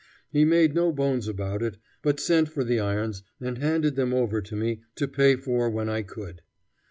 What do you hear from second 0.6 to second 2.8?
no bones about it, but sent for the